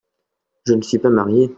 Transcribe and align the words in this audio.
Je 0.65 0.73
ne 0.73 0.81
suis 0.81 0.97
pas 0.97 1.11
marié. 1.11 1.47